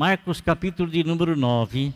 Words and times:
Marcos 0.00 0.40
capítulo 0.40 0.90
de 0.90 1.04
número 1.04 1.36
9. 1.36 1.92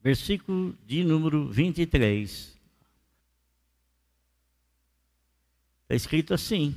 Versículo 0.00 0.74
de 0.86 1.04
número 1.04 1.46
23. 1.50 2.58
Está 5.82 5.94
escrito 5.94 6.32
assim: 6.32 6.74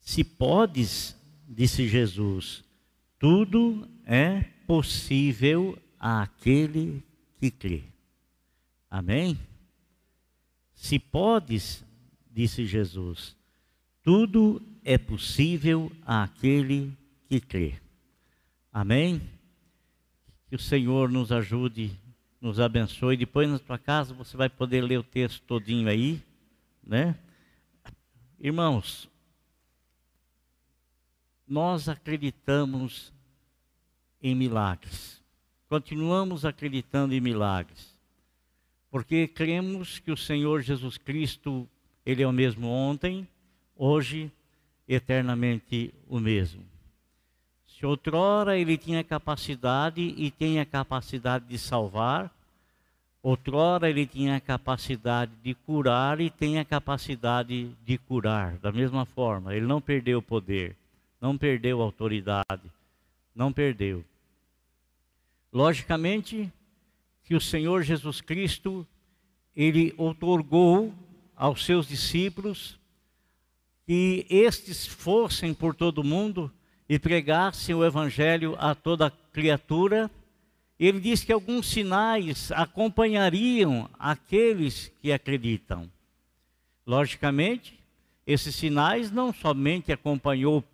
Se 0.00 0.24
podes, 0.24 1.14
disse 1.46 1.86
Jesus, 1.86 2.64
tudo 3.18 3.86
é 4.06 4.44
possível 4.66 5.78
àquele 5.98 7.04
que 7.38 7.50
crê. 7.50 7.84
Amém? 8.88 9.38
Se 10.72 10.98
podes, 10.98 11.84
disse 12.34 12.66
Jesus, 12.66 13.36
tudo 14.02 14.60
é 14.84 14.98
possível 14.98 15.90
àquele 16.04 16.92
que 17.28 17.40
crê. 17.40 17.74
Amém? 18.72 19.22
Que 20.48 20.56
o 20.56 20.58
Senhor 20.58 21.08
nos 21.08 21.30
ajude, 21.30 21.96
nos 22.40 22.58
abençoe. 22.58 23.16
Depois 23.16 23.48
na 23.48 23.58
tua 23.58 23.78
casa 23.78 24.12
você 24.12 24.36
vai 24.36 24.48
poder 24.48 24.82
ler 24.82 24.98
o 24.98 25.04
texto 25.04 25.42
todinho 25.44 25.88
aí, 25.88 26.20
né? 26.84 27.16
Irmãos, 28.40 29.08
nós 31.46 31.88
acreditamos 31.88 33.12
em 34.20 34.34
milagres. 34.34 35.22
Continuamos 35.68 36.44
acreditando 36.44 37.14
em 37.14 37.20
milagres 37.20 37.94
porque 38.94 39.26
cremos 39.26 39.98
que 39.98 40.12
o 40.12 40.16
Senhor 40.16 40.62
Jesus 40.62 40.96
Cristo, 40.96 41.68
Ele 42.04 42.22
é 42.22 42.26
o 42.26 42.32
mesmo 42.32 42.68
ontem, 42.68 43.26
hoje, 43.76 44.30
eternamente 44.88 45.92
o 46.08 46.20
mesmo. 46.20 46.62
Se 47.66 47.86
outrora 47.86 48.58
Ele 48.58 48.76
tinha 48.76 49.02
capacidade 49.02 50.00
e 50.00 50.30
tem 50.30 50.60
a 50.60 50.66
capacidade 50.66 51.46
de 51.46 51.58
salvar, 51.58 52.30
outrora 53.22 53.88
Ele 53.88 54.06
tinha 54.06 54.36
a 54.36 54.40
capacidade 54.40 55.32
de 55.42 55.54
curar 55.54 56.20
e 56.20 56.30
tem 56.30 56.58
a 56.58 56.64
capacidade 56.64 57.70
de 57.84 57.98
curar, 57.98 58.58
da 58.58 58.70
mesma 58.70 59.04
forma. 59.04 59.54
Ele 59.54 59.66
não 59.66 59.80
perdeu 59.80 60.18
o 60.18 60.22
poder, 60.22 60.76
não 61.20 61.36
perdeu 61.36 61.80
a 61.80 61.84
autoridade, 61.84 62.70
não 63.34 63.52
perdeu. 63.52 64.04
Logicamente, 65.52 66.52
que 67.24 67.34
o 67.34 67.40
Senhor 67.40 67.82
Jesus 67.82 68.20
Cristo 68.20 68.86
ele 69.56 69.94
otorgou 69.96 70.92
aos 71.36 71.64
seus 71.64 71.88
discípulos 71.88 72.78
que 73.86 74.26
estes 74.30 74.86
fossem 74.86 75.52
por 75.52 75.74
todo 75.74 75.98
o 75.98 76.04
mundo 76.04 76.50
e 76.88 76.98
pregassem 76.98 77.74
o 77.74 77.84
evangelho 77.84 78.56
a 78.58 78.74
toda 78.74 79.10
criatura. 79.32 80.10
Ele 80.78 81.00
diz 81.00 81.22
que 81.22 81.32
alguns 81.32 81.66
sinais 81.66 82.50
acompanhariam 82.52 83.88
aqueles 83.98 84.90
que 85.00 85.12
acreditam. 85.12 85.90
Logicamente, 86.86 87.78
esses 88.26 88.54
sinais 88.54 89.10
não 89.10 89.32
somente 89.32 89.92
acompanhou 89.92 90.64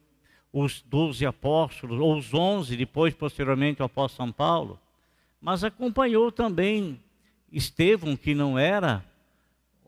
os 0.52 0.82
doze 0.82 1.24
apóstolos, 1.24 2.00
ou 2.00 2.16
os 2.16 2.34
onze, 2.34 2.76
depois, 2.76 3.14
posteriormente, 3.14 3.82
o 3.82 3.84
apóstolo 3.84 4.28
São 4.28 4.32
Paulo, 4.32 4.80
mas 5.40 5.62
acompanhou 5.62 6.32
também 6.32 6.98
Estevão, 7.52 8.16
que 8.16 8.34
não 8.34 8.58
era 8.58 9.04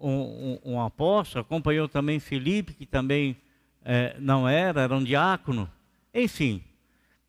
um, 0.09 0.59
um, 0.65 0.81
apóstolo, 0.81 1.43
acompanhou 1.43 1.89
também 1.89 2.19
Felipe, 2.19 2.75
que 2.75 2.87
também 2.87 3.37
é, 3.85 4.17
não 4.19 4.49
era, 4.49 4.83
era 4.83 4.97
um 4.97 5.03
diácono. 5.03 5.71
Enfim, 6.15 6.63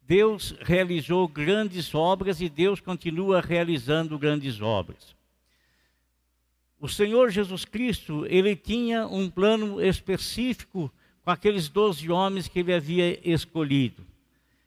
Deus 0.01 0.55
realizou 0.61 1.27
grandes 1.27 1.93
obras 1.93 2.41
e 2.41 2.49
Deus 2.49 2.79
continua 2.79 3.41
realizando 3.41 4.19
grandes 4.19 4.61
obras. 4.61 5.15
O 6.79 6.89
Senhor 6.89 7.29
Jesus 7.29 7.63
Cristo, 7.63 8.25
ele 8.27 8.55
tinha 8.55 9.07
um 9.07 9.29
plano 9.29 9.81
específico 9.81 10.91
com 11.23 11.31
aqueles 11.31 11.69
doze 11.69 12.11
homens 12.11 12.49
que 12.49 12.59
ele 12.59 12.73
havia 12.73 13.19
escolhido. 13.23 14.05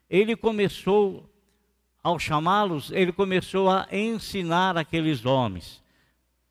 Ele 0.09 0.35
começou 0.35 1.29
ao 2.03 2.19
chamá-los, 2.19 2.91
ele 2.93 3.13
começou 3.13 3.69
a 3.69 3.87
ensinar 3.93 4.79
aqueles 4.79 5.27
homens, 5.27 5.83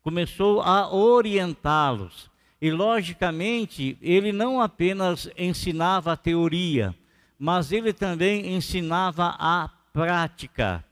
começou 0.06 0.60
a 0.60 0.94
orientá-los. 0.94 2.30
E, 2.62 2.70
logicamente, 2.70 3.98
ele 4.00 4.30
não 4.30 4.60
apenas 4.60 5.28
ensinava 5.36 6.12
a 6.12 6.16
teoria, 6.16 6.94
mas 7.36 7.72
ele 7.72 7.92
também 7.92 8.54
ensinava 8.54 9.34
a 9.36 9.68
prática. 9.92 10.84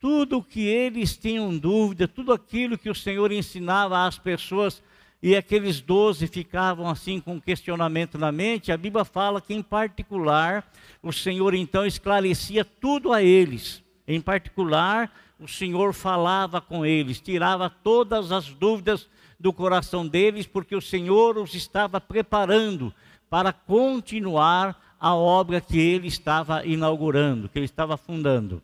Tudo 0.00 0.42
que 0.42 0.66
eles 0.66 1.16
tinham 1.16 1.56
dúvida, 1.56 2.08
tudo 2.08 2.32
aquilo 2.32 2.76
que 2.76 2.90
o 2.90 2.94
Senhor 2.94 3.30
ensinava 3.30 4.04
às 4.04 4.18
pessoas, 4.18 4.82
e 5.22 5.36
aqueles 5.36 5.80
doze 5.80 6.26
ficavam 6.26 6.90
assim 6.90 7.20
com 7.20 7.40
questionamento 7.40 8.18
na 8.18 8.32
mente, 8.32 8.72
a 8.72 8.76
Bíblia 8.76 9.04
fala 9.04 9.40
que, 9.40 9.54
em 9.54 9.62
particular, 9.62 10.68
o 11.00 11.12
Senhor 11.12 11.54
então 11.54 11.86
esclarecia 11.86 12.64
tudo 12.64 13.12
a 13.12 13.22
eles. 13.22 13.80
Em 14.08 14.20
particular, 14.20 15.08
o 15.38 15.46
Senhor 15.46 15.92
falava 15.92 16.60
com 16.60 16.84
eles, 16.84 17.20
tirava 17.20 17.68
todas 17.68 18.32
as 18.32 18.48
dúvidas 18.48 19.08
do 19.38 19.52
coração 19.52 20.06
deles, 20.06 20.46
porque 20.46 20.74
o 20.74 20.80
Senhor 20.80 21.36
os 21.36 21.54
estava 21.54 22.00
preparando 22.00 22.92
para 23.28 23.52
continuar 23.52 24.96
a 24.98 25.14
obra 25.14 25.60
que 25.60 25.78
ele 25.78 26.08
estava 26.08 26.64
inaugurando, 26.64 27.48
que 27.48 27.58
ele 27.58 27.66
estava 27.66 27.96
fundando. 27.96 28.62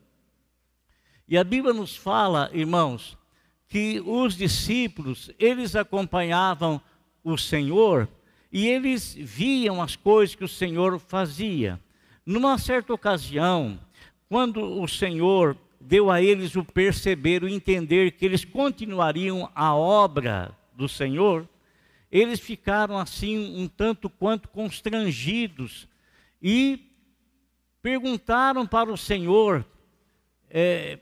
E 1.29 1.37
a 1.37 1.45
Bíblia 1.45 1.75
nos 1.75 1.97
fala, 1.97 2.51
irmãos, 2.53 3.19
que 3.69 4.03
os 4.05 4.37
discípulos, 4.37 5.31
eles 5.39 5.77
acompanhavam 5.77 6.81
o 7.23 7.37
Senhor 7.37 8.09
e 8.51 8.67
eles 8.67 9.15
viam 9.15 9.81
as 9.81 9.97
coisas 9.97 10.35
que 10.35 10.45
o 10.45 10.49
Senhor 10.49 10.99
fazia. 10.99 11.81
Numa 12.25 12.59
certa 12.59 12.93
ocasião, 12.93 13.79
quando 14.29 14.81
o 14.81 14.87
Senhor 14.87 15.57
deu 15.87 16.11
a 16.11 16.23
eles 16.23 16.57
o 16.57 16.65
perceber, 16.65 17.43
o 17.43 17.49
entender 17.49 18.13
que 18.13 18.25
eles 18.25 18.45
continuariam 18.45 19.51
a 19.55 19.75
obra 19.75 20.57
do 20.75 20.89
Senhor, 20.89 21.49
eles 22.11 22.41
ficaram 22.41 22.99
assim 22.99 23.57
um 23.57 23.67
tanto 23.67 24.09
quanto 24.09 24.49
constrangidos 24.49 25.89
e 26.41 26.91
perguntaram 27.81 28.67
para 28.67 28.93
o 28.93 28.97
Senhor. 28.97 29.65
É, 30.51 30.99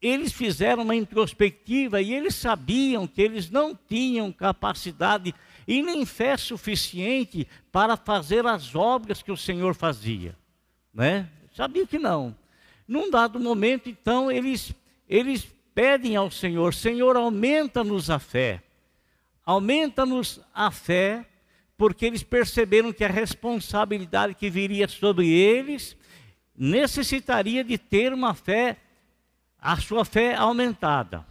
eles 0.00 0.32
fizeram 0.32 0.84
uma 0.84 0.94
introspectiva 0.94 2.00
e 2.00 2.14
eles 2.14 2.34
sabiam 2.34 3.06
que 3.06 3.20
eles 3.20 3.50
não 3.50 3.76
tinham 3.76 4.32
capacidade 4.32 5.34
e 5.66 5.82
nem 5.82 6.06
fé 6.06 6.36
suficiente 6.36 7.46
para 7.70 7.96
fazer 7.96 8.46
as 8.46 8.74
obras 8.74 9.22
que 9.22 9.30
o 9.30 9.36
Senhor 9.36 9.74
fazia, 9.74 10.34
né? 10.94 11.28
Sabia 11.54 11.86
que 11.86 11.98
não. 11.98 12.34
Num 12.90 13.08
dado 13.08 13.38
momento, 13.38 13.88
então, 13.88 14.32
eles, 14.32 14.74
eles 15.08 15.46
pedem 15.72 16.16
ao 16.16 16.28
Senhor: 16.28 16.74
Senhor, 16.74 17.16
aumenta-nos 17.16 18.10
a 18.10 18.18
fé. 18.18 18.60
Aumenta-nos 19.46 20.40
a 20.52 20.72
fé, 20.72 21.24
porque 21.76 22.04
eles 22.04 22.24
perceberam 22.24 22.92
que 22.92 23.04
a 23.04 23.08
responsabilidade 23.08 24.34
que 24.34 24.50
viria 24.50 24.88
sobre 24.88 25.28
eles 25.28 25.96
necessitaria 26.56 27.62
de 27.62 27.78
ter 27.78 28.12
uma 28.12 28.34
fé, 28.34 28.76
a 29.56 29.76
sua 29.76 30.04
fé 30.04 30.34
aumentada. 30.34 31.24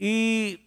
E 0.00 0.58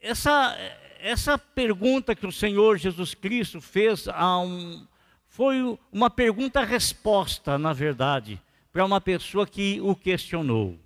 essa, 0.00 0.56
essa 1.00 1.36
pergunta 1.36 2.14
que 2.14 2.28
o 2.28 2.32
Senhor 2.32 2.78
Jesus 2.78 3.12
Cristo 3.12 3.60
fez 3.60 4.06
a 4.06 4.38
um, 4.38 4.86
foi 5.26 5.76
uma 5.90 6.08
pergunta-resposta, 6.08 7.58
na 7.58 7.72
verdade, 7.72 8.40
para 8.72 8.84
uma 8.84 9.00
pessoa 9.00 9.46
que 9.46 9.80
o 9.80 9.94
questionou. 9.94 10.78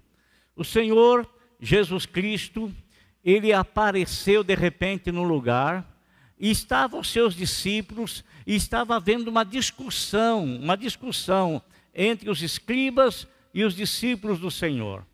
O 0.57 0.65
Senhor 0.65 1.29
Jesus 1.61 2.05
Cristo, 2.05 2.75
ele 3.25 3.53
apareceu 3.53 4.43
de 4.43 4.55
repente 4.55 5.13
no 5.13 5.23
lugar, 5.23 5.95
e 6.39 6.51
estavam 6.51 7.01
os 7.01 7.11
seus 7.11 7.35
discípulos, 7.35 8.25
e 8.47 8.55
estava 8.55 8.97
havendo 8.97 9.31
uma 9.31 9.45
discussão, 9.45 10.45
uma 10.45 10.77
discussão 10.77 11.63
entre 11.95 12.29
os 12.29 12.43
escribas 12.43 13.27
e 13.55 13.65
os 13.65 13.75
discípulos 13.75 14.39
do 14.39 14.51
Senhor. 14.51 15.07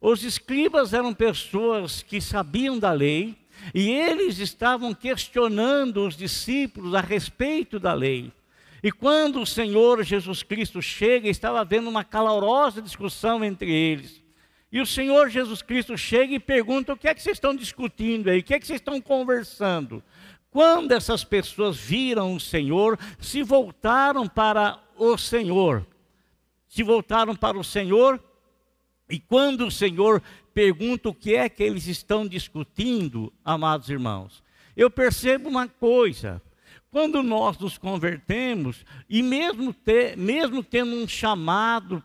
Os 0.00 0.22
escribas 0.22 0.94
eram 0.94 1.12
pessoas 1.12 2.02
que 2.02 2.20
sabiam 2.20 2.78
da 2.78 2.92
lei, 2.92 3.36
e 3.74 3.90
eles 3.90 4.38
estavam 4.38 4.94
questionando 4.94 6.06
os 6.06 6.16
discípulos 6.16 6.94
a 6.94 7.00
respeito 7.00 7.80
da 7.80 7.92
lei. 7.92 8.32
E 8.82 8.92
quando 8.92 9.40
o 9.40 9.46
Senhor 9.46 10.02
Jesus 10.04 10.42
Cristo 10.42 10.80
chega, 10.80 11.28
estava 11.28 11.60
havendo 11.60 11.88
uma 11.88 12.04
calorosa 12.04 12.80
discussão 12.80 13.44
entre 13.44 13.72
eles. 13.72 14.22
E 14.70 14.80
o 14.80 14.86
Senhor 14.86 15.30
Jesus 15.30 15.62
Cristo 15.62 15.96
chega 15.96 16.34
e 16.34 16.40
pergunta: 16.40 16.92
o 16.92 16.96
que 16.96 17.08
é 17.08 17.14
que 17.14 17.22
vocês 17.22 17.36
estão 17.36 17.54
discutindo 17.54 18.28
aí? 18.28 18.40
O 18.40 18.42
que 18.42 18.54
é 18.54 18.60
que 18.60 18.66
vocês 18.66 18.80
estão 18.80 19.00
conversando? 19.00 20.02
Quando 20.50 20.92
essas 20.92 21.24
pessoas 21.24 21.76
viram 21.76 22.34
o 22.34 22.40
Senhor, 22.40 22.98
se 23.18 23.42
voltaram 23.42 24.26
para 24.26 24.78
o 24.96 25.16
Senhor. 25.16 25.86
Se 26.68 26.82
voltaram 26.82 27.34
para 27.34 27.58
o 27.58 27.64
Senhor, 27.64 28.22
e 29.08 29.18
quando 29.18 29.66
o 29.66 29.70
Senhor 29.70 30.22
pergunta 30.52 31.08
o 31.08 31.14
que 31.14 31.34
é 31.34 31.48
que 31.48 31.62
eles 31.62 31.86
estão 31.86 32.26
discutindo, 32.26 33.32
amados 33.42 33.88
irmãos, 33.88 34.42
eu 34.76 34.90
percebo 34.90 35.48
uma 35.48 35.66
coisa: 35.66 36.42
quando 36.98 37.22
nós 37.22 37.56
nos 37.58 37.78
convertemos, 37.78 38.84
e 39.08 39.22
mesmo, 39.22 39.72
ter, 39.72 40.16
mesmo 40.16 40.64
tendo 40.64 40.96
um 40.96 41.06
chamado 41.06 42.02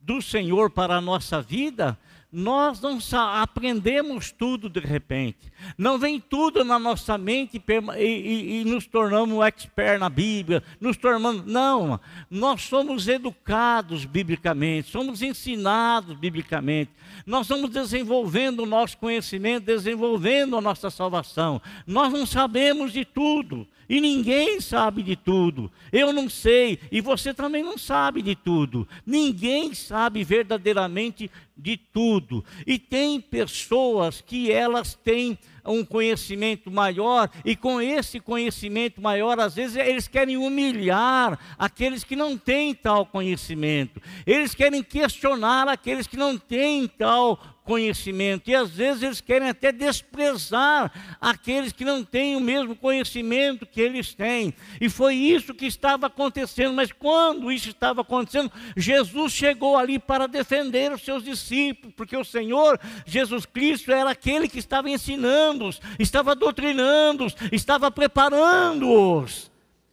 do 0.00 0.22
Senhor 0.22 0.70
para 0.70 0.96
a 0.96 1.00
nossa 1.02 1.42
vida, 1.42 1.98
nós 2.32 2.80
não 2.80 2.98
aprendemos 3.42 4.32
tudo 4.32 4.70
de 4.70 4.80
repente. 4.80 5.52
Não 5.76 5.98
vem 5.98 6.18
tudo 6.18 6.64
na 6.64 6.78
nossa 6.78 7.18
mente 7.18 7.62
e, 7.62 8.02
e, 8.02 8.60
e, 8.62 8.64
nos 8.64 8.86
tornamos 8.86 9.44
expert 9.44 10.00
na 10.00 10.08
Bíblia, 10.08 10.62
nos 10.80 10.96
tornamos. 10.96 11.44
Não, 11.44 12.00
nós 12.30 12.62
somos 12.62 13.06
educados 13.08 14.06
biblicamente, 14.06 14.90
somos 14.90 15.20
ensinados 15.20 16.16
biblicamente. 16.16 16.90
Nós 17.26 17.48
vamos 17.48 17.68
desenvolvendo 17.68 18.62
o 18.62 18.66
nosso 18.66 18.96
conhecimento, 18.96 19.66
desenvolvendo 19.66 20.56
a 20.56 20.60
nossa 20.62 20.88
salvação. 20.88 21.60
Nós 21.86 22.10
não 22.10 22.24
sabemos 22.24 22.94
de 22.94 23.04
tudo. 23.04 23.68
E 23.88 24.00
ninguém 24.00 24.60
sabe 24.60 25.02
de 25.02 25.16
tudo. 25.16 25.70
Eu 25.92 26.12
não 26.12 26.28
sei, 26.28 26.78
e 26.90 27.00
você 27.00 27.32
também 27.32 27.62
não 27.62 27.78
sabe 27.78 28.22
de 28.22 28.34
tudo. 28.34 28.86
Ninguém 29.04 29.74
sabe 29.74 30.24
verdadeiramente 30.24 31.30
de 31.56 31.76
tudo. 31.76 32.44
E 32.66 32.78
tem 32.78 33.20
pessoas 33.20 34.20
que 34.20 34.50
elas 34.50 34.94
têm 34.94 35.38
um 35.64 35.84
conhecimento 35.84 36.70
maior, 36.70 37.28
e 37.44 37.56
com 37.56 37.80
esse 37.80 38.20
conhecimento 38.20 39.00
maior, 39.00 39.40
às 39.40 39.54
vezes 39.54 39.76
eles 39.76 40.06
querem 40.06 40.36
humilhar 40.36 41.38
aqueles 41.58 42.04
que 42.04 42.14
não 42.14 42.38
têm 42.38 42.74
tal 42.74 43.04
conhecimento, 43.04 44.00
eles 44.24 44.54
querem 44.54 44.82
questionar 44.82 45.68
aqueles 45.68 46.06
que 46.06 46.16
não 46.16 46.38
têm 46.38 46.86
tal 46.86 47.40
conhecimento. 47.66 48.48
E 48.48 48.54
às 48.54 48.70
vezes 48.70 49.02
eles 49.02 49.20
querem 49.20 49.48
até 49.48 49.72
desprezar 49.72 50.92
aqueles 51.20 51.72
que 51.72 51.84
não 51.84 52.04
têm 52.04 52.36
o 52.36 52.40
mesmo 52.40 52.76
conhecimento 52.76 53.66
que 53.66 53.80
eles 53.80 54.14
têm. 54.14 54.54
E 54.80 54.88
foi 54.88 55.16
isso 55.16 55.52
que 55.52 55.66
estava 55.66 56.06
acontecendo. 56.06 56.72
Mas 56.72 56.92
quando 56.92 57.50
isso 57.50 57.68
estava 57.68 58.02
acontecendo, 58.02 58.50
Jesus 58.76 59.32
chegou 59.32 59.76
ali 59.76 59.98
para 59.98 60.28
defender 60.28 60.92
os 60.92 61.02
seus 61.02 61.24
discípulos, 61.24 61.92
porque 61.96 62.16
o 62.16 62.24
Senhor 62.24 62.80
Jesus 63.04 63.44
Cristo 63.44 63.90
era 63.90 64.10
aquele 64.10 64.48
que 64.48 64.60
estava 64.60 64.88
ensinando-os, 64.88 65.80
estava 65.98 66.34
doutrinando-os, 66.36 67.34
estava 67.50 67.90
preparando-os. 67.90 69.50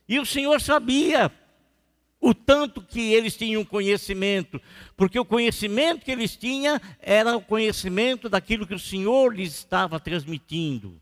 E 0.07 0.19
o 0.19 0.25
Senhor 0.25 0.61
sabia 0.61 1.31
o 2.23 2.33
tanto 2.33 2.81
que 2.81 3.13
eles 3.13 3.35
tinham 3.35 3.65
conhecimento, 3.65 4.59
porque 4.95 5.19
o 5.19 5.25
conhecimento 5.25 6.05
que 6.05 6.11
eles 6.11 6.37
tinham 6.37 6.79
era 7.01 7.35
o 7.35 7.41
conhecimento 7.41 8.29
daquilo 8.29 8.65
que 8.65 8.73
o 8.73 8.79
Senhor 8.79 9.35
lhes 9.35 9.53
estava 9.53 9.99
transmitindo. 9.99 11.01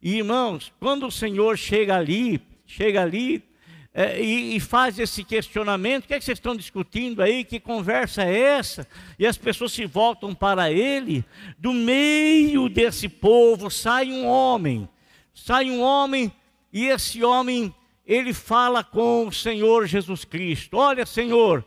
E 0.00 0.16
irmãos, 0.16 0.72
quando 0.80 1.06
o 1.06 1.10
Senhor 1.10 1.58
chega 1.58 1.94
ali, 1.94 2.40
chega 2.66 3.02
ali 3.02 3.44
é, 3.92 4.18
e, 4.18 4.56
e, 4.56 4.60
faz 4.60 4.98
esse 4.98 5.22
questionamento, 5.22 6.04
o 6.04 6.08
que, 6.08 6.14
é 6.14 6.18
que 6.18 6.24
vocês 6.24 6.38
estão 6.38 6.56
discutindo 6.56 7.20
aí? 7.20 7.44
Que 7.44 7.60
conversa 7.60 8.24
é 8.24 8.34
essa? 8.34 8.88
E 9.18 9.26
as 9.26 9.36
pessoas 9.36 9.70
se 9.70 9.84
voltam 9.84 10.34
para 10.34 10.72
ele, 10.72 11.26
do 11.58 11.74
meio 11.74 12.70
desse 12.70 13.06
povo 13.06 13.70
sai 13.70 14.10
um 14.10 14.26
homem, 14.26 14.88
sai 15.34 15.70
um 15.70 15.82
homem, 15.82 16.32
e 16.72 16.86
esse 16.86 17.22
homem 17.22 17.72
ele 18.06 18.34
fala 18.34 18.84
com 18.84 19.26
o 19.26 19.32
Senhor 19.32 19.86
Jesus 19.86 20.24
Cristo: 20.24 20.76
Olha, 20.76 21.06
Senhor, 21.06 21.64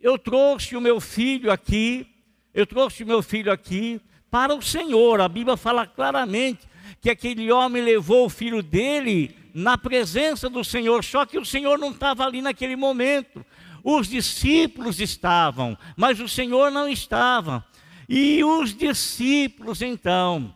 eu 0.00 0.18
trouxe 0.18 0.76
o 0.76 0.80
meu 0.80 1.00
filho 1.00 1.50
aqui, 1.50 2.06
eu 2.52 2.66
trouxe 2.66 3.02
o 3.02 3.06
meu 3.06 3.22
filho 3.22 3.50
aqui 3.50 4.00
para 4.30 4.54
o 4.54 4.60
Senhor. 4.60 5.20
A 5.20 5.28
Bíblia 5.28 5.56
fala 5.56 5.86
claramente 5.86 6.68
que 7.00 7.08
aquele 7.08 7.50
homem 7.50 7.82
levou 7.82 8.26
o 8.26 8.30
filho 8.30 8.62
dele 8.62 9.34
na 9.54 9.78
presença 9.78 10.50
do 10.50 10.64
Senhor, 10.64 11.04
só 11.04 11.24
que 11.24 11.38
o 11.38 11.44
Senhor 11.44 11.78
não 11.78 11.90
estava 11.92 12.24
ali 12.24 12.42
naquele 12.42 12.76
momento. 12.76 13.44
Os 13.82 14.08
discípulos 14.08 15.00
estavam, 15.00 15.76
mas 15.96 16.18
o 16.20 16.28
Senhor 16.28 16.70
não 16.70 16.88
estava. 16.88 17.64
E 18.08 18.42
os 18.42 18.74
discípulos, 18.74 19.80
então, 19.80 20.54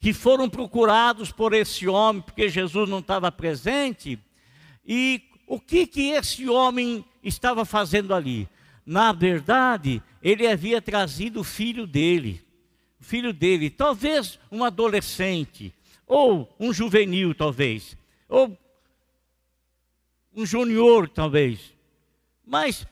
que 0.00 0.14
foram 0.14 0.48
procurados 0.48 1.30
por 1.30 1.52
esse 1.52 1.86
homem, 1.86 2.22
porque 2.22 2.48
Jesus 2.48 2.88
não 2.88 3.00
estava 3.00 3.30
presente. 3.30 4.18
E 4.84 5.22
o 5.46 5.60
que, 5.60 5.86
que 5.86 6.10
esse 6.10 6.48
homem 6.48 7.04
estava 7.22 7.66
fazendo 7.66 8.14
ali? 8.14 8.48
Na 8.86 9.12
verdade, 9.12 10.02
ele 10.22 10.46
havia 10.46 10.80
trazido 10.80 11.40
o 11.40 11.44
filho 11.44 11.86
dele. 11.86 12.42
O 12.98 13.04
filho 13.04 13.32
dele, 13.32 13.68
talvez 13.68 14.38
um 14.50 14.64
adolescente, 14.64 15.72
ou 16.06 16.54
um 16.58 16.72
juvenil, 16.72 17.34
talvez, 17.34 17.96
ou 18.28 18.58
um 20.34 20.46
junior, 20.46 21.08
talvez. 21.08 21.74
Mas 22.44 22.86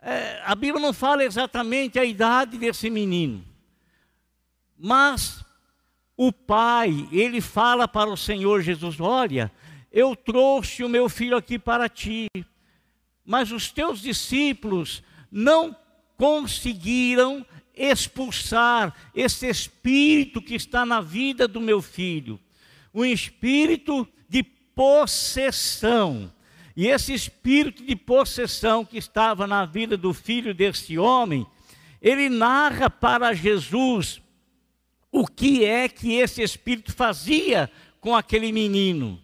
é, 0.00 0.40
a 0.44 0.54
Bíblia 0.54 0.80
não 0.80 0.92
fala 0.92 1.24
exatamente 1.24 1.98
a 1.98 2.04
idade 2.04 2.58
desse 2.58 2.90
menino. 2.90 3.44
Mas 4.78 5.44
o 6.20 6.32
pai, 6.32 7.08
ele 7.12 7.40
fala 7.40 7.86
para 7.86 8.10
o 8.10 8.16
Senhor 8.16 8.60
Jesus: 8.60 9.00
Olha, 9.00 9.52
eu 9.92 10.16
trouxe 10.16 10.82
o 10.82 10.88
meu 10.88 11.08
filho 11.08 11.36
aqui 11.36 11.60
para 11.60 11.88
ti, 11.88 12.26
mas 13.24 13.52
os 13.52 13.70
teus 13.70 14.00
discípulos 14.00 15.00
não 15.30 15.76
conseguiram 16.16 17.46
expulsar 17.72 18.92
esse 19.14 19.46
espírito 19.46 20.42
que 20.42 20.56
está 20.56 20.84
na 20.84 21.00
vida 21.00 21.46
do 21.46 21.60
meu 21.60 21.80
filho, 21.80 22.40
um 22.92 23.04
espírito 23.04 24.06
de 24.28 24.42
possessão. 24.42 26.32
E 26.76 26.88
esse 26.88 27.12
espírito 27.12 27.84
de 27.84 27.94
possessão 27.94 28.84
que 28.84 28.98
estava 28.98 29.46
na 29.46 29.64
vida 29.64 29.96
do 29.96 30.12
filho 30.12 30.52
desse 30.52 30.98
homem, 30.98 31.46
ele 32.02 32.28
narra 32.28 32.90
para 32.90 33.32
Jesus 33.34 34.20
o 35.10 35.26
que 35.26 35.64
é 35.64 35.88
que 35.88 36.14
esse 36.14 36.42
espírito 36.42 36.92
fazia 36.92 37.70
com 38.00 38.14
aquele 38.14 38.52
menino. 38.52 39.20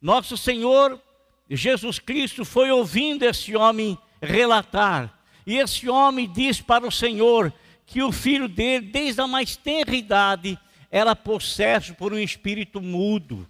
Nosso 0.00 0.36
Senhor 0.36 1.00
Jesus 1.48 1.98
Cristo 1.98 2.44
foi 2.44 2.70
ouvindo 2.70 3.22
esse 3.22 3.56
homem 3.56 3.96
relatar, 4.20 5.12
e 5.46 5.56
esse 5.56 5.88
homem 5.88 6.28
diz 6.30 6.60
para 6.60 6.86
o 6.86 6.90
Senhor 6.90 7.52
que 7.84 8.02
o 8.02 8.10
filho 8.10 8.48
dele, 8.48 8.86
desde 8.86 9.20
a 9.20 9.28
mais 9.28 9.56
tenra 9.56 9.94
idade, 9.94 10.58
era 10.90 11.14
possesso 11.14 11.94
por 11.94 12.12
um 12.12 12.18
espírito 12.18 12.80
mudo. 12.80 13.46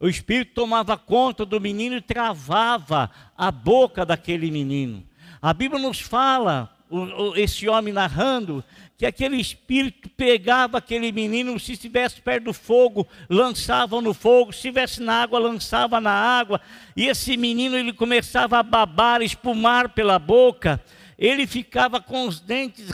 O 0.00 0.08
espírito 0.08 0.54
tomava 0.54 0.96
conta 0.96 1.46
do 1.46 1.60
menino 1.60 1.96
e 1.96 2.00
travava 2.00 3.08
a 3.36 3.52
boca 3.52 4.04
daquele 4.04 4.50
menino. 4.50 5.06
A 5.40 5.54
Bíblia 5.54 5.80
nos 5.80 6.00
fala, 6.00 6.71
esse 7.36 7.68
homem 7.68 7.92
narrando, 7.92 8.64
que 8.96 9.06
aquele 9.06 9.36
espírito 9.36 10.08
pegava 10.10 10.78
aquele 10.78 11.10
menino, 11.10 11.58
se 11.58 11.72
estivesse 11.72 12.20
perto 12.20 12.44
do 12.44 12.52
fogo, 12.52 13.06
lançava 13.28 14.00
no 14.00 14.14
fogo, 14.14 14.52
se 14.52 14.58
estivesse 14.58 15.02
na 15.02 15.22
água, 15.22 15.38
lançava 15.38 16.00
na 16.00 16.12
água, 16.12 16.60
e 16.96 17.08
esse 17.08 17.36
menino 17.36 17.76
ele 17.76 17.92
começava 17.92 18.58
a 18.58 18.62
babar, 18.62 19.22
espumar 19.22 19.88
pela 19.88 20.18
boca, 20.18 20.80
ele 21.18 21.46
ficava 21.46 22.00
com 22.00 22.26
os 22.26 22.40
dentes, 22.40 22.86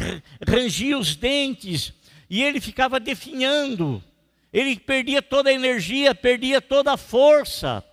rangia 0.47 0.99
os 0.99 1.15
dentes, 1.17 1.93
e 2.31 2.43
ele 2.43 2.61
ficava 2.61 3.01
definhando, 3.01 4.03
ele 4.53 4.79
perdia 4.79 5.21
toda 5.21 5.51
a 5.51 5.53
energia, 5.53 6.15
perdia 6.15 6.61
toda 6.61 6.93
a 6.93 6.97
força. 6.97 7.85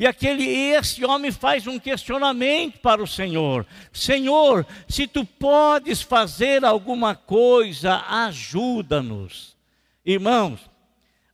E 0.00 0.06
aquele 0.06 0.48
esse 0.48 1.04
homem 1.04 1.30
faz 1.30 1.66
um 1.66 1.78
questionamento 1.78 2.78
para 2.78 3.02
o 3.02 3.06
Senhor: 3.06 3.66
Senhor, 3.92 4.66
se 4.88 5.06
tu 5.06 5.26
podes 5.26 6.00
fazer 6.00 6.64
alguma 6.64 7.14
coisa, 7.14 8.02
ajuda-nos. 8.08 9.54
Irmãos, 10.02 10.58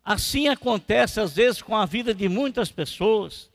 assim 0.05 0.49
acontece 0.49 1.21
às 1.21 1.37
vezes 1.37 1.63
com 1.63 1.77
a 1.77 1.87
vida 1.87 2.13
de 2.13 2.29
muitas 2.29 2.69
pessoas. 2.69 3.49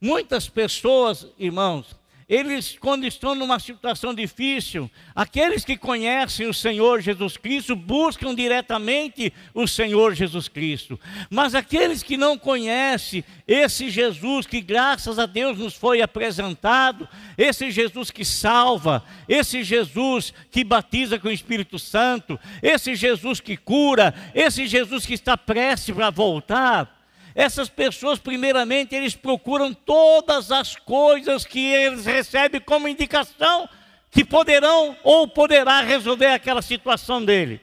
Muitas 0.00 0.48
pessoas, 0.48 1.28
irmãos, 1.38 1.94
eles, 2.28 2.76
quando 2.78 3.06
estão 3.06 3.34
numa 3.34 3.58
situação 3.58 4.12
difícil, 4.12 4.90
aqueles 5.14 5.64
que 5.64 5.78
conhecem 5.78 6.46
o 6.46 6.52
Senhor 6.52 7.00
Jesus 7.00 7.38
Cristo 7.38 7.74
buscam 7.74 8.34
diretamente 8.34 9.32
o 9.54 9.66
Senhor 9.66 10.14
Jesus 10.14 10.46
Cristo. 10.46 11.00
Mas 11.30 11.54
aqueles 11.54 12.02
que 12.02 12.18
não 12.18 12.36
conhecem 12.36 13.24
esse 13.46 13.88
Jesus 13.88 14.46
que, 14.46 14.60
graças 14.60 15.18
a 15.18 15.24
Deus, 15.24 15.56
nos 15.56 15.74
foi 15.74 16.02
apresentado, 16.02 17.08
esse 17.38 17.70
Jesus 17.70 18.10
que 18.10 18.26
salva, 18.26 19.02
esse 19.26 19.62
Jesus 19.64 20.34
que 20.50 20.62
batiza 20.62 21.18
com 21.18 21.28
o 21.28 21.32
Espírito 21.32 21.78
Santo, 21.78 22.38
esse 22.62 22.94
Jesus 22.94 23.40
que 23.40 23.56
cura, 23.56 24.14
esse 24.34 24.66
Jesus 24.66 25.06
que 25.06 25.14
está 25.14 25.34
prestes 25.34 25.94
para 25.94 26.10
voltar 26.10 26.97
essas 27.38 27.68
pessoas, 27.68 28.18
primeiramente, 28.18 28.96
eles 28.96 29.14
procuram 29.14 29.72
todas 29.72 30.50
as 30.50 30.74
coisas 30.74 31.44
que 31.44 31.72
eles 31.72 32.04
recebem 32.04 32.60
como 32.60 32.88
indicação 32.88 33.68
que 34.10 34.24
poderão 34.24 34.96
ou 35.04 35.28
poderá 35.28 35.80
resolver 35.82 36.26
aquela 36.26 36.60
situação 36.60 37.24
dele. 37.24 37.60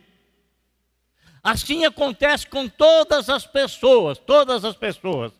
Assim 1.44 1.84
acontece 1.84 2.48
com 2.48 2.70
todas 2.70 3.30
as 3.30 3.46
pessoas, 3.46 4.18
todas 4.18 4.64
as 4.64 4.78
pessoas. 4.78 5.34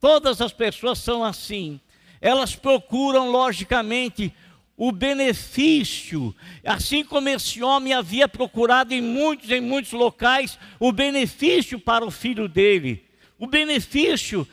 Todas 0.00 0.40
as 0.40 0.52
pessoas 0.52 0.98
são 0.98 1.22
assim. 1.22 1.80
Elas 2.20 2.56
procuram, 2.56 3.30
logicamente, 3.30 4.34
o 4.76 4.90
benefício, 4.90 6.34
assim 6.64 7.04
como 7.04 7.28
esse 7.28 7.62
homem 7.62 7.94
havia 7.94 8.26
procurado 8.26 8.92
em 8.92 9.00
muitos, 9.00 9.48
em 9.48 9.60
muitos 9.60 9.92
locais, 9.92 10.58
o 10.80 10.90
benefício 10.90 11.78
para 11.78 12.04
o 12.04 12.10
filho 12.10 12.48
dele 12.48 13.05
o 13.38 13.46
benefício 13.46 14.46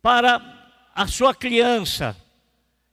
para 0.00 0.40
a 0.94 1.06
sua 1.06 1.34
criança. 1.34 2.16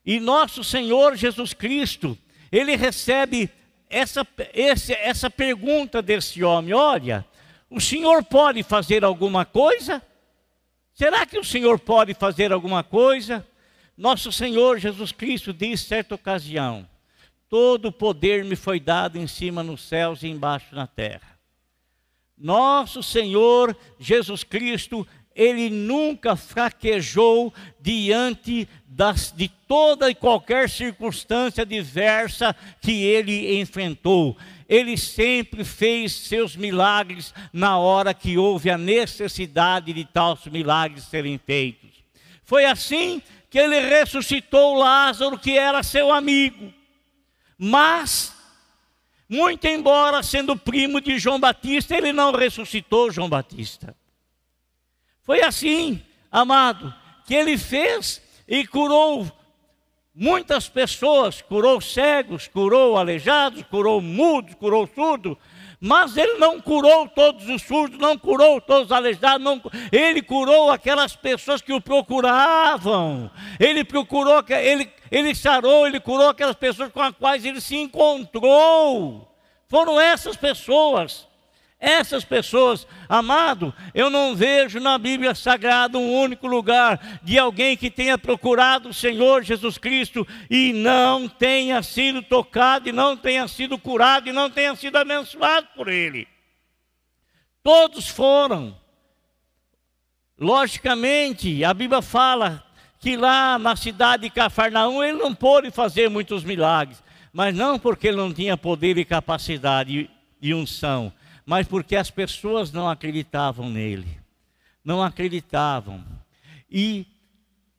E 0.06 0.20
nosso 0.20 0.64
Senhor 0.64 1.16
Jesus 1.16 1.54
Cristo, 1.54 2.18
ele 2.52 2.76
recebe 2.76 3.50
essa, 3.90 4.26
esse, 4.54 4.94
essa 4.94 5.30
pergunta 5.30 6.02
desse 6.02 6.44
homem: 6.44 6.74
Olha, 6.74 7.26
o 7.70 7.80
senhor 7.80 8.24
pode 8.24 8.64
fazer 8.64 9.04
alguma 9.04 9.46
coisa? 9.46 10.02
Será 10.94 11.26
que 11.26 11.40
o 11.40 11.44
senhor 11.44 11.80
pode 11.80 12.14
fazer 12.14 12.52
alguma 12.52 12.84
coisa? 12.84 13.48
Nosso 13.96 14.32
Senhor 14.32 14.78
Jesus 14.78 15.12
Cristo 15.12 15.54
diz 15.54 15.82
certa 15.82 16.16
ocasião: 16.16 16.88
Todo 17.48 17.88
o 17.88 17.92
poder 17.92 18.44
me 18.44 18.56
foi 18.56 18.80
dado 18.80 19.18
em 19.18 19.28
cima 19.28 19.64
nos 19.64 19.82
céus 19.82 20.24
e 20.24 20.28
embaixo 20.28 20.76
na 20.76 20.88
terra. 20.88 21.39
Nosso 22.40 23.04
Senhor 23.04 23.76
Jesus 24.00 24.44
Cristo, 24.44 25.06
ele 25.36 25.70
nunca 25.70 26.36
fraquejou 26.36 27.54
diante 27.80 28.68
das, 28.88 29.34
de 29.36 29.50
toda 29.68 30.10
e 30.10 30.16
qualquer 30.16 30.70
circunstância 30.70 31.66
diversa 31.66 32.56
que 32.82 33.04
ele 33.04 33.60
enfrentou. 33.60 34.38
Ele 34.68 34.98
sempre 34.98 35.64
fez 35.64 36.14
seus 36.14 36.56
milagres 36.56 37.34
na 37.52 37.78
hora 37.78 38.14
que 38.14 38.38
houve 38.38 38.70
a 38.70 38.78
necessidade 38.78 39.92
de 39.94 40.06
tais 40.06 40.46
milagres 40.46 41.06
serem 41.06 41.38
feitos. 41.38 41.90
Foi 42.44 42.66
assim 42.66 43.22
que 43.50 43.58
ele 43.58 43.80
ressuscitou 43.80 44.76
Lázaro, 44.76 45.40
que 45.40 45.58
era 45.58 45.84
seu 45.84 46.12
amigo. 46.12 46.74
Mas 47.58 48.34
muito 49.30 49.68
embora 49.68 50.24
sendo 50.24 50.58
primo 50.58 51.00
de 51.00 51.20
João 51.20 51.40
Batista, 51.40 51.96
ele 51.96 52.12
não 52.12 52.32
ressuscitou 52.32 53.12
João 53.12 53.30
Batista. 53.30 53.96
Foi 55.22 55.44
assim, 55.44 56.02
amado, 56.32 56.92
que 57.28 57.36
ele 57.36 57.56
fez 57.56 58.20
e 58.48 58.66
curou 58.66 59.32
muitas 60.16 60.68
pessoas, 60.68 61.42
curou 61.42 61.80
cegos, 61.80 62.48
curou 62.48 62.98
aleijados, 62.98 63.64
curou 63.70 64.02
mudos, 64.02 64.56
curou 64.56 64.90
surdos, 64.94 65.38
mas 65.80 66.18
ele 66.18 66.34
não 66.40 66.60
curou 66.60 67.08
todos 67.08 67.48
os 67.48 67.62
surdos, 67.62 68.00
não 68.00 68.18
curou 68.18 68.60
todos 68.60 68.88
os 68.88 68.92
aleijados, 68.92 69.44
não, 69.44 69.62
ele 69.92 70.22
curou 70.22 70.72
aquelas 70.72 71.16
pessoas 71.16 71.62
que 71.62 71.72
o 71.72 71.80
procuravam, 71.80 73.32
ele 73.60 73.84
procurou, 73.84 74.44
ele, 74.50 74.92
ele 75.12 75.34
sarou, 75.36 75.88
ele 75.88 76.00
curou 76.00 76.30
aquelas 76.30 76.56
pessoas 76.56 76.92
com 76.92 77.02
as 77.02 77.16
quais 77.16 77.46
ele 77.46 77.62
se 77.62 77.76
encontrou. 77.76 79.30
Foram 79.68 80.00
essas 80.00 80.36
pessoas. 80.36 81.28
Essas 81.82 82.26
pessoas, 82.26 82.86
amado, 83.08 83.74
eu 83.94 84.10
não 84.10 84.36
vejo 84.36 84.82
na 84.82 84.98
Bíblia 84.98 85.34
Sagrada 85.34 85.98
um 85.98 86.14
único 86.14 86.46
lugar 86.46 87.20
de 87.24 87.40
alguém 87.40 87.78
que 87.78 87.90
tenha 87.90 88.18
procurado 88.18 88.90
o 88.90 88.94
Senhor 88.94 89.44
Jesus 89.44 89.78
Cristo 89.78 90.28
e 90.50 90.74
não 90.74 91.30
tenha 91.30 91.82
sido 91.82 92.22
tocado, 92.22 92.90
e 92.90 92.92
não 92.92 93.16
tenha 93.16 93.48
sido 93.48 93.80
curado, 93.80 94.28
e 94.28 94.34
não 94.34 94.50
tenha 94.50 94.76
sido 94.76 94.98
abençoado 94.98 95.70
por 95.74 95.88
Ele. 95.88 96.28
Todos 97.64 98.10
foram. 98.10 98.78
Logicamente, 100.38 101.64
a 101.64 101.74
Bíblia 101.74 102.02
fala 102.02 102.62
que 103.00 103.16
lá 103.16 103.58
na 103.58 103.76
cidade 103.76 104.24
de 104.24 104.30
Cafarnaum 104.30 105.02
ele 105.02 105.18
não 105.18 105.34
pôde 105.34 105.72
fazer 105.72 106.10
muitos 106.10 106.44
milagres, 106.44 107.02
mas 107.32 107.56
não 107.56 107.80
porque 107.80 108.10
ele 108.10 108.18
não 108.18 108.34
tinha 108.34 108.58
poder 108.58 108.98
e 108.98 109.06
capacidade 109.06 110.10
e 110.42 110.54
unção, 110.54 111.12
mas 111.46 111.66
porque 111.66 111.96
as 111.96 112.12
pessoas 112.12 112.72
não 112.72 112.90
acreditavam 112.90 113.70
nele, 113.70 114.20
não 114.84 115.02
acreditavam. 115.02 116.04
E 116.70 117.08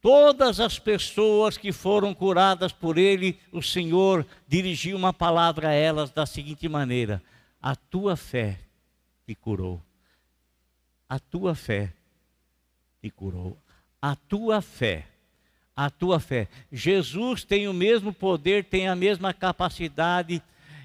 todas 0.01 0.59
as 0.59 0.79
pessoas 0.79 1.59
que 1.59 1.71
foram 1.71 2.15
curadas 2.15 2.73
por 2.73 2.97
ele, 2.97 3.39
o 3.53 3.63
Senhor 3.63 4.27
dirigiu 4.49 4.97
uma 4.97 5.13
palavra 5.13 5.69
a 5.69 5.73
elas 5.73 6.11
da 6.11 6.25
seguinte 6.25 6.67
maneira: 6.67 7.23
A 7.61 7.77
tua 7.77 8.17
fé 8.17 8.59
te 9.27 9.35
curou. 9.35 9.83
A 11.07 11.19
tua 11.19 11.55
fé 11.55 11.93
te 13.03 13.11
curou. 13.11 13.59
A 14.01 14.17
tua 14.17 14.63
fé 14.63 15.10
a 15.85 15.89
tua 15.89 16.21
fé. 16.21 16.47
Jesus 16.71 17.43
tem 17.43 17.67
o 17.67 17.73
mesmo 17.73 18.13
poder, 18.13 18.67
tem 18.67 18.87
a 18.87 18.95
mesma 18.95 19.33
capacidade. 19.33 20.43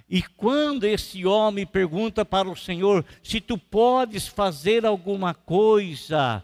E 0.09 0.21
quando 0.21 0.85
esse 0.85 1.25
homem 1.25 1.65
pergunta 1.65 2.23
para 2.23 2.49
o 2.49 2.55
Senhor 2.55 3.05
se 3.21 3.41
tu 3.41 3.57
podes 3.57 4.25
fazer 4.25 4.85
alguma 4.85 5.33
coisa, 5.33 6.41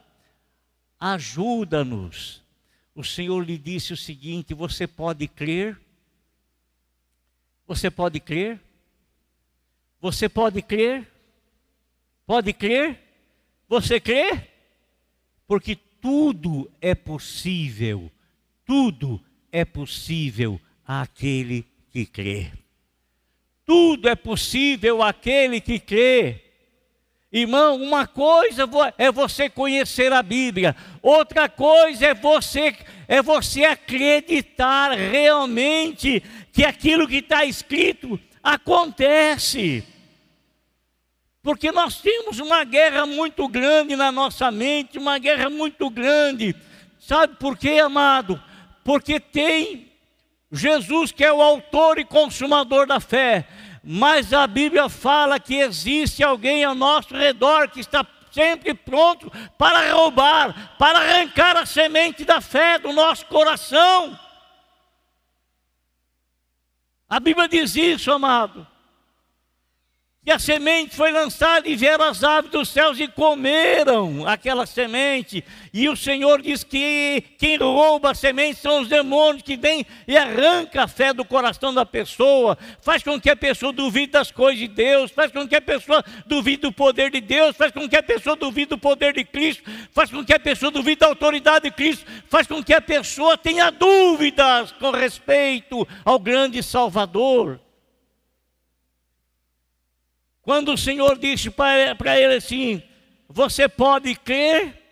ajuda-nos. 0.99 2.43
O 2.93 3.05
Senhor 3.05 3.41
lhe 3.41 3.57
disse 3.57 3.93
o 3.93 3.97
seguinte: 3.97 4.53
Você 4.53 4.85
pode 4.85 5.29
crer? 5.29 5.79
Você 7.65 7.89
pode 7.89 8.19
crer? 8.19 8.59
Você 10.01 10.27
pode 10.27 10.61
crer? 10.61 11.09
Pode 12.25 12.51
crer? 12.51 12.99
Você 13.69 13.97
crê? 13.97 14.49
Porque 15.47 15.77
tudo 16.01 16.69
é 16.81 16.93
possível 16.93 18.11
tudo 18.71 19.21
é 19.51 19.65
possível 19.65 20.57
àquele 20.87 21.65
que 21.91 22.05
crê. 22.05 22.53
Tudo 23.65 24.07
é 24.07 24.15
possível 24.15 25.03
àquele 25.03 25.59
que 25.59 25.77
crê. 25.77 26.41
Irmão, 27.29 27.75
uma 27.75 28.07
coisa 28.07 28.63
é 28.97 29.11
você 29.11 29.49
conhecer 29.49 30.13
a 30.13 30.23
Bíblia, 30.23 30.73
outra 31.01 31.49
coisa 31.49 32.05
é 32.05 32.13
você 32.13 32.73
é 33.09 33.21
você 33.21 33.65
acreditar 33.65 34.91
realmente 34.91 36.23
que 36.53 36.63
aquilo 36.63 37.09
que 37.09 37.17
está 37.17 37.43
escrito 37.43 38.17
acontece. 38.41 39.83
Porque 41.43 41.73
nós 41.73 41.99
temos 41.99 42.39
uma 42.39 42.63
guerra 42.63 43.05
muito 43.05 43.49
grande 43.49 43.97
na 43.97 44.13
nossa 44.13 44.49
mente, 44.49 44.97
uma 44.97 45.19
guerra 45.19 45.49
muito 45.49 45.89
grande. 45.89 46.55
Sabe 47.01 47.35
por 47.35 47.57
quê, 47.57 47.79
amado? 47.79 48.41
Porque 48.83 49.19
tem 49.19 49.91
Jesus 50.51 51.11
que 51.11 51.23
é 51.23 51.31
o 51.31 51.41
autor 51.41 51.97
e 51.97 52.05
consumador 52.05 52.85
da 52.85 52.99
fé, 52.99 53.47
mas 53.83 54.33
a 54.33 54.45
Bíblia 54.45 54.89
fala 54.89 55.39
que 55.39 55.55
existe 55.55 56.23
alguém 56.23 56.63
ao 56.63 56.75
nosso 56.75 57.15
redor 57.15 57.69
que 57.69 57.79
está 57.79 58.05
sempre 58.31 58.73
pronto 58.73 59.31
para 59.57 59.91
roubar, 59.93 60.75
para 60.77 60.99
arrancar 60.99 61.57
a 61.57 61.65
semente 61.65 62.23
da 62.23 62.41
fé 62.41 62.79
do 62.79 62.93
nosso 62.93 63.25
coração. 63.25 64.17
A 67.09 67.19
Bíblia 67.19 67.47
diz 67.47 67.75
isso, 67.75 68.11
amado. 68.11 68.65
E 70.23 70.29
a 70.29 70.37
semente 70.37 70.95
foi 70.95 71.11
lançada 71.11 71.67
e 71.67 71.75
vieram 71.75 72.05
as 72.05 72.23
aves 72.23 72.51
dos 72.51 72.69
céus 72.69 72.99
e 72.99 73.07
comeram 73.07 74.27
aquela 74.27 74.67
semente. 74.67 75.43
E 75.73 75.89
o 75.89 75.95
Senhor 75.95 76.43
diz 76.43 76.63
que 76.63 77.23
quem 77.39 77.57
rouba 77.57 78.11
a 78.11 78.13
semente 78.13 78.59
são 78.59 78.81
os 78.81 78.87
demônios 78.87 79.41
que 79.41 79.57
vêm 79.57 79.83
e 80.07 80.15
arranca 80.15 80.83
a 80.83 80.87
fé 80.87 81.11
do 81.11 81.25
coração 81.25 81.73
da 81.73 81.87
pessoa, 81.87 82.55
faz 82.83 83.01
com 83.01 83.19
que 83.19 83.31
a 83.31 83.35
pessoa 83.35 83.73
duvide 83.73 84.11
das 84.11 84.29
coisas 84.29 84.59
de 84.59 84.67
Deus, 84.67 85.09
faz 85.09 85.31
com 85.31 85.47
que 85.47 85.55
a 85.55 85.61
pessoa 85.61 86.05
duvide 86.27 86.61
do 86.61 86.71
poder 86.71 87.09
de 87.09 87.19
Deus, 87.19 87.55
faz 87.55 87.71
com 87.71 87.89
que 87.89 87.97
a 87.97 88.03
pessoa 88.03 88.35
duvide 88.35 88.67
do 88.67 88.77
poder 88.77 89.13
de 89.13 89.23
Cristo, 89.23 89.63
faz 89.91 90.11
com 90.11 90.23
que 90.23 90.35
a 90.35 90.39
pessoa 90.39 90.71
duvide 90.71 90.99
da 90.99 91.07
autoridade 91.07 91.63
de 91.63 91.71
Cristo, 91.71 92.05
faz 92.27 92.45
com 92.45 92.63
que 92.63 92.75
a 92.75 92.81
pessoa 92.81 93.39
tenha 93.39 93.71
dúvidas 93.71 94.71
com 94.73 94.91
respeito 94.91 95.87
ao 96.05 96.19
grande 96.19 96.61
Salvador. 96.61 97.59
Quando 100.51 100.73
o 100.73 100.77
Senhor 100.77 101.17
disse 101.17 101.49
para 101.49 102.19
ele 102.19 102.35
assim: 102.35 102.83
Você 103.29 103.69
pode 103.69 104.13
crer, 104.15 104.83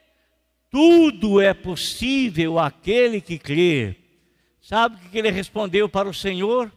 tudo 0.71 1.41
é 1.41 1.53
possível 1.53 2.57
àquele 2.57 3.19
que 3.19 3.37
crê. 3.37 3.97
Sabe 4.61 4.95
o 4.95 5.09
que 5.09 5.17
ele 5.17 5.29
respondeu 5.29 5.89
para 5.89 6.07
o 6.07 6.13
Senhor? 6.13 6.71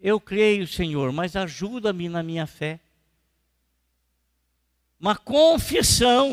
Eu 0.00 0.18
creio, 0.18 0.66
Senhor, 0.66 1.12
mas 1.12 1.36
ajuda-me 1.36 2.08
na 2.08 2.24
minha 2.24 2.44
fé. 2.44 2.80
Uma 4.98 5.14
confissão, 5.14 6.32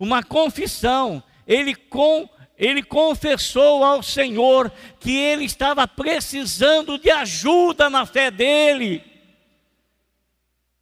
uma 0.00 0.22
confissão. 0.22 1.22
Ele, 1.46 1.74
com, 1.74 2.26
ele 2.56 2.82
confessou 2.82 3.84
ao 3.84 4.02
Senhor 4.02 4.72
que 4.98 5.14
ele 5.14 5.44
estava 5.44 5.86
precisando 5.86 6.98
de 6.98 7.10
ajuda 7.10 7.90
na 7.90 8.06
fé 8.06 8.30
dele. 8.30 9.13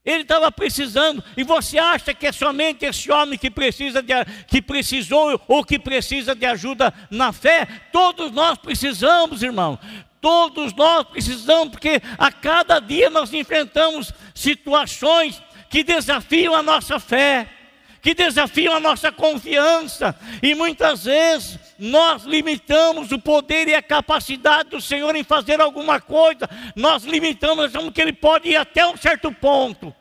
Ele 0.04 0.22
estava 0.22 0.50
precisando, 0.50 1.22
e 1.36 1.44
você 1.44 1.78
acha 1.78 2.12
que 2.12 2.26
é 2.26 2.32
somente 2.32 2.84
esse 2.84 3.10
homem 3.12 3.38
que 3.38 3.48
precisa 3.48 4.02
de, 4.02 4.12
que 4.48 4.60
precisou 4.60 5.40
ou 5.46 5.64
que 5.64 5.78
precisa 5.78 6.34
de 6.34 6.44
ajuda 6.44 6.92
na 7.08 7.32
fé? 7.32 7.66
Todos 7.92 8.32
nós 8.32 8.58
precisamos, 8.58 9.44
irmão. 9.44 9.78
Todos 10.20 10.74
nós 10.74 11.06
precisamos, 11.06 11.70
porque 11.70 12.02
a 12.18 12.32
cada 12.32 12.80
dia 12.80 13.10
nós 13.10 13.32
enfrentamos 13.32 14.12
situações 14.34 15.40
que 15.70 15.84
desafiam 15.84 16.54
a 16.54 16.62
nossa 16.62 16.98
fé, 16.98 17.48
que 18.00 18.12
desafiam 18.12 18.74
a 18.74 18.80
nossa 18.80 19.12
confiança, 19.12 20.16
e 20.42 20.52
muitas 20.54 21.04
vezes 21.04 21.58
nós 21.82 22.22
limitamos 22.22 23.10
o 23.10 23.18
poder 23.18 23.66
e 23.66 23.74
a 23.74 23.82
capacidade 23.82 24.70
do 24.70 24.80
Senhor 24.80 25.16
em 25.16 25.24
fazer 25.24 25.60
alguma 25.60 26.00
coisa, 26.00 26.48
nós 26.76 27.02
limitamos, 27.02 27.64
achamos 27.64 27.92
que 27.92 28.00
Ele 28.00 28.12
pode 28.12 28.48
ir 28.48 28.54
até 28.54 28.86
um 28.86 28.96
certo 28.96 29.32
ponto. 29.32 29.92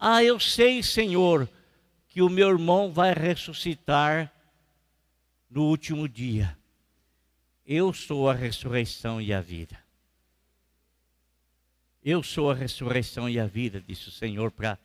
Ah, 0.00 0.24
eu 0.24 0.40
sei, 0.40 0.82
Senhor, 0.82 1.46
que 2.08 2.22
o 2.22 2.30
meu 2.30 2.48
irmão 2.48 2.90
vai 2.90 3.12
ressuscitar 3.12 4.32
no 5.50 5.64
último 5.64 6.08
dia. 6.08 6.56
Eu 7.66 7.92
sou 7.92 8.30
a 8.30 8.32
ressurreição 8.32 9.20
e 9.20 9.30
a 9.30 9.42
vida. 9.42 9.78
Eu 12.02 12.22
sou 12.22 12.50
a 12.50 12.54
ressurreição 12.54 13.28
e 13.28 13.38
a 13.38 13.46
vida, 13.46 13.84
disse 13.86 14.08
o 14.08 14.12
Senhor 14.12 14.50
para 14.50 14.78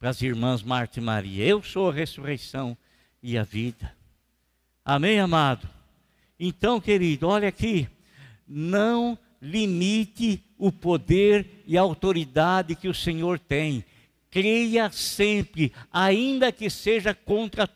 as 0.00 0.22
irmãs 0.22 0.62
Marta 0.62 1.00
e 1.00 1.02
Maria. 1.02 1.44
Eu 1.44 1.64
sou 1.64 1.90
a 1.90 1.92
ressurreição 1.92 2.78
e 3.20 3.36
a 3.36 3.42
vida. 3.42 3.97
Amém, 4.88 5.20
amado? 5.20 5.68
Então, 6.40 6.80
querido, 6.80 7.28
olha 7.28 7.46
aqui. 7.46 7.86
Não 8.48 9.18
limite 9.38 10.42
o 10.56 10.72
poder 10.72 11.62
e 11.66 11.76
a 11.76 11.82
autoridade 11.82 12.74
que 12.74 12.88
o 12.88 12.94
Senhor 12.94 13.38
tem. 13.38 13.84
Creia 14.30 14.90
sempre, 14.90 15.74
ainda 15.92 16.50
que 16.50 16.70
seja 16.70 17.12
contra 17.12 17.68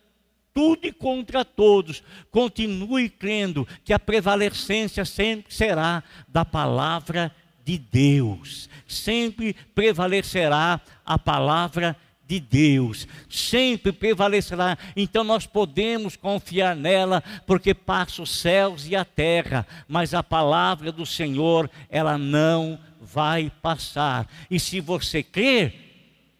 tudo 0.54 0.86
e 0.86 0.90
contra 0.90 1.44
todos. 1.44 2.02
Continue 2.30 3.10
crendo 3.10 3.68
que 3.84 3.92
a 3.92 3.98
prevalecência 3.98 5.04
sempre 5.04 5.54
será 5.54 6.02
da 6.26 6.46
palavra 6.46 7.30
de 7.62 7.76
Deus. 7.76 8.70
Sempre 8.88 9.54
prevalecerá 9.74 10.80
a 11.04 11.18
palavra 11.18 11.94
de 11.94 12.11
de 12.32 12.40
Deus, 12.40 13.06
sempre 13.28 13.92
prevalecerá. 13.92 14.78
Então 14.96 15.22
nós 15.22 15.46
podemos 15.46 16.16
confiar 16.16 16.74
nela, 16.74 17.22
porque 17.46 17.74
passa 17.74 18.22
os 18.22 18.30
céus 18.30 18.86
e 18.88 18.96
a 18.96 19.04
terra, 19.04 19.66
mas 19.86 20.14
a 20.14 20.22
palavra 20.22 20.90
do 20.90 21.04
Senhor, 21.04 21.70
ela 21.90 22.16
não 22.16 22.78
vai 22.98 23.52
passar. 23.60 24.26
E 24.50 24.58
se 24.58 24.80
você 24.80 25.22
crer, 25.22 25.74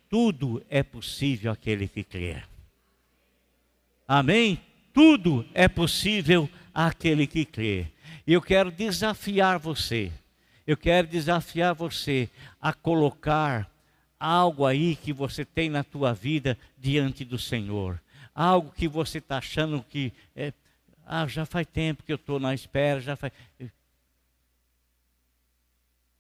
tudo 0.09 0.65
é 0.71 0.83
possível 0.83 1.53
aquele 1.53 1.87
que 1.87 2.03
crer. 2.03 2.49
Amém? 4.09 4.59
Tudo 4.95 5.47
é 5.53 5.69
possível 5.69 6.49
àquele 6.75 7.27
que 7.27 7.45
crê. 7.45 7.87
Eu 8.27 8.41
quero 8.41 8.71
desafiar 8.71 9.59
você, 9.59 10.11
eu 10.67 10.77
quero 10.77 11.07
desafiar 11.07 11.75
você 11.75 12.31
a 12.61 12.73
colocar 12.73 13.72
algo 14.23 14.65
aí 14.65 14.95
que 14.95 15.13
você 15.13 15.45
tem 15.45 15.69
na 15.69 15.83
tua 15.83 16.15
vida 16.15 16.57
diante 16.79 17.25
do 17.25 17.37
Senhor. 17.37 18.01
Algo 18.33 18.71
que 18.71 18.87
você 18.87 19.19
está 19.19 19.39
achando 19.39 19.83
que 19.83 20.13
é, 20.37 20.53
ah, 21.05 21.27
já 21.27 21.45
faz 21.45 21.67
tempo 21.67 22.05
que 22.05 22.13
eu 22.13 22.17
estou 22.17 22.39
na 22.39 22.55
espera, 22.55 23.01
já 23.01 23.17
faz. 23.17 23.33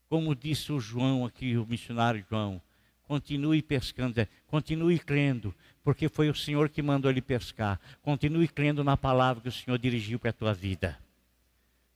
Como 0.08 0.34
disse 0.34 0.72
o 0.72 0.80
João 0.80 1.24
aqui, 1.24 1.56
o 1.56 1.64
missionário 1.64 2.26
João, 2.28 2.60
continue 3.06 3.62
pescando, 3.62 4.18
é, 4.18 4.26
continue 4.48 4.98
crendo, 4.98 5.54
porque 5.84 6.08
foi 6.08 6.28
o 6.28 6.34
Senhor 6.34 6.68
que 6.68 6.82
mandou 6.82 7.08
ele 7.08 7.22
pescar. 7.22 7.80
Continue 8.02 8.48
crendo 8.48 8.82
na 8.82 8.96
palavra 8.96 9.42
que 9.42 9.48
o 9.48 9.52
Senhor 9.52 9.78
dirigiu 9.78 10.18
para 10.18 10.30
a 10.30 10.34
tua 10.34 10.52
vida. 10.52 10.98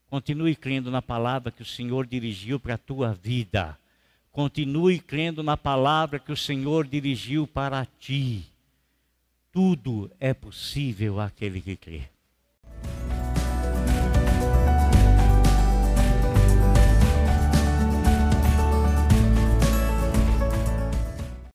Continue 0.08 0.54
crendo 0.54 0.88
na 0.88 1.02
palavra 1.02 1.50
que 1.50 1.62
o 1.62 1.66
Senhor 1.66 2.06
dirigiu 2.06 2.60
para 2.60 2.74
a 2.74 2.78
tua 2.78 3.12
vida. 3.12 3.76
Continue 4.36 4.98
crendo 4.98 5.42
na 5.42 5.56
palavra 5.56 6.18
que 6.18 6.30
o 6.30 6.36
Senhor 6.36 6.86
dirigiu 6.86 7.46
para 7.46 7.86
ti. 7.86 8.44
Tudo 9.50 10.10
é 10.20 10.34
possível 10.34 11.18
àquele 11.18 11.58
que 11.58 11.74
crê. 11.74 12.02